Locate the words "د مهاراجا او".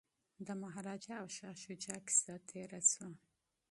0.45-1.27